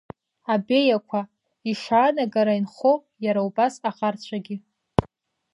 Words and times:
Абеиақәа, 0.53 1.19
ишаанагара 1.69 2.53
инхо, 2.59 2.93
иара 3.25 3.41
убас 3.47 3.73
аӷарцәагьы. 3.89 4.55